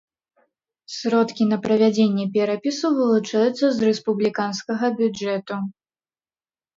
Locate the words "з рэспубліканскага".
3.75-4.85